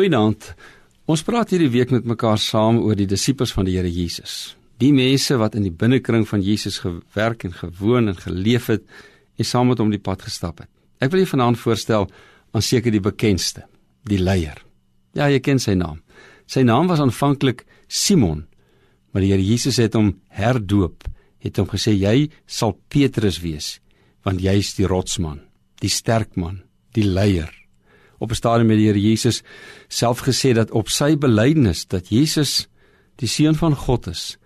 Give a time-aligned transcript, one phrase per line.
[0.00, 0.46] Goeienaand.
[1.12, 4.54] Ons praat hierdie week met mekaar saam oor die disippels van die Here Jesus.
[4.80, 8.86] Die mense wat in die binnekring van Jesus gewerk en gewoon en geleef het
[9.36, 10.70] en saam met hom die pad gestap het.
[11.04, 13.66] Ek wil julle vanaand voorstel aan seker die bekendste,
[14.08, 14.64] die leier.
[15.12, 16.00] Ja, jy ken sy naam.
[16.48, 18.46] Sy naam was aanvanklik Simon,
[19.12, 21.04] maar die Here Jesus het hom herdoop,
[21.44, 23.74] het hom gesê jy sal Petrus wees,
[24.24, 25.42] want jy is die rotsman,
[25.84, 26.62] die sterk man,
[26.96, 27.52] die leier
[28.20, 29.42] op 'n stadium met die Here Jesus
[29.88, 32.68] self gesê dat op sy belydenis dat Jesus
[33.16, 34.38] die seun van God is,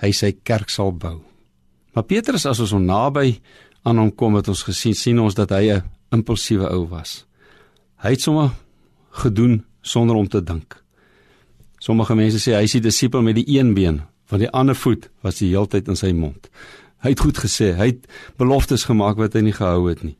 [0.00, 1.22] hy sy kerk sal bou.
[1.92, 3.40] Maar Petrus as ons hom naby
[3.82, 7.24] aan hom kom het ons gesien sien ons dat hy 'n impulsiewe ou was.
[7.96, 8.50] Hy het sommer
[9.10, 10.82] gedoen sonder om te dink.
[11.78, 15.10] Sommige mense sê hy is die disipel met die een been, want die ander voet
[15.20, 16.50] was die heeltyd in sy mond.
[17.02, 18.06] Hy het goed gesê, hy het
[18.38, 20.16] beloftes gemaak wat hy nie gehou het nie.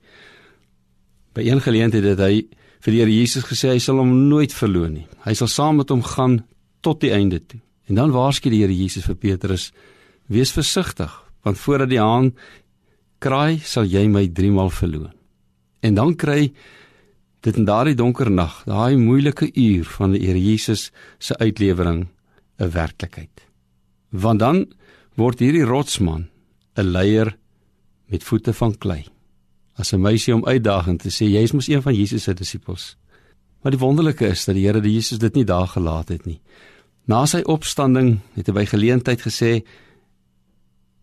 [1.34, 2.46] By een geleentheid het hy
[2.82, 5.06] vir die Here Jesus gesê hy sal hom nooit verloor nie.
[5.22, 6.40] Hy sal saam met hom gaan
[6.82, 7.60] tot die einde toe.
[7.86, 9.70] En dan waarsku die Here Jesus vir Petrus:
[10.26, 11.10] "Wees versigtig,
[11.44, 12.32] want voordat die haan
[13.20, 15.12] kraai, sal jy my 3 maal verloor."
[15.82, 16.52] En dan kry
[17.42, 22.08] dit in daardie donker nag, daai moeilike uur van die Here Jesus se uitlewering
[22.58, 23.46] 'n werklikheid.
[24.10, 24.66] Want dan
[25.16, 26.28] word hierdie rotsman
[26.76, 27.36] 'n leier
[28.06, 29.06] met voete van klei
[29.78, 32.96] as 'n meisie om uitdaging te sê jy is mos een van Jesus se disippels.
[33.62, 36.40] Maar die wonderlike is dat die Here die Jesus dit nie daar gelaat het nie.
[37.06, 39.62] Na sy opstanding het hy by geleentheid gesê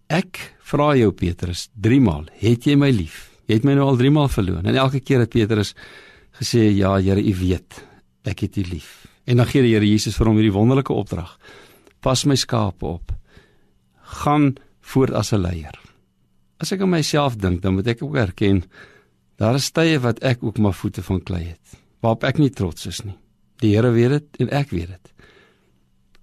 [0.09, 3.29] Ek vra jou Petrus 3 maal, het jy my lief?
[3.45, 4.65] Jy het my nou al 3 maal verloon.
[4.65, 5.75] En elke keer het Petrus
[6.39, 7.83] gesê ja, Here, U weet,
[8.25, 9.05] ek het U lief.
[9.29, 11.37] En dan gee die Here Jesus vir hom hierdie wonderlike opdrag.
[12.01, 13.13] Pas my skape op.
[14.23, 15.77] Gaan voort as 'n leier.
[16.59, 18.63] As ek aan myself dink, dan moet ek ook erken
[19.39, 22.89] daar is tye wat ek ook maar voete van klei het, waarop ek nie trots
[22.89, 23.15] is nie.
[23.63, 25.13] Die Here weet dit en ek weet dit.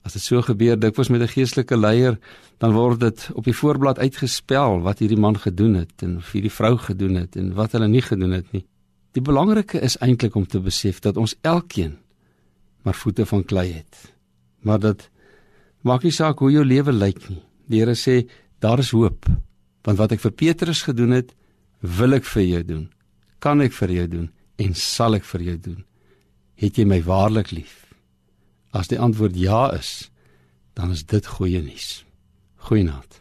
[0.04, 2.18] As dit so gebeur dikwels met 'n geestelike leier,
[2.58, 6.52] dan word dit op die voorblad uitgespel wat hierdie man gedoen het en of hierdie
[6.52, 8.66] vrou gedoen het en wat hulle nie gedoen het nie.
[9.12, 11.96] Die belangrike is eintlik om te besef dat ons elkeen
[12.82, 14.12] maar voete van klei het.
[14.60, 15.10] Maar dit
[15.80, 17.42] maak nie saak hoe jou lewe lyk nie.
[17.66, 18.28] Die Here sê
[18.60, 19.26] daar is hoop
[19.86, 21.30] want wat ek vir Petrus gedoen het,
[21.80, 22.86] wil ek vir jou doen.
[23.38, 24.30] Kan ek vir jou doen
[24.62, 25.82] en sal ek vir jou doen.
[26.58, 27.84] Het jy my waarlik lief?
[28.74, 30.08] As die antwoord ja is,
[30.76, 32.02] dan is dit goeie nuus.
[32.66, 33.20] Goeienaand.